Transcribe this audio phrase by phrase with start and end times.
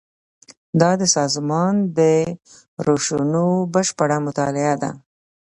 [0.81, 1.99] دا د سازمان د
[2.85, 4.91] روشونو بشپړه مطالعه ده.